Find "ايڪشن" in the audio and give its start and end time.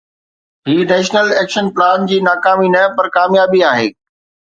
1.39-1.67